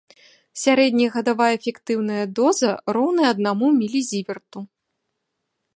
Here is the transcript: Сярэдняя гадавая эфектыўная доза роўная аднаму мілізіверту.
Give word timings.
Сярэдняя 0.61 1.09
гадавая 1.17 1.49
эфектыўная 1.57 2.23
доза 2.41 2.71
роўная 2.99 3.27
аднаму 3.35 3.67
мілізіверту. 3.79 4.59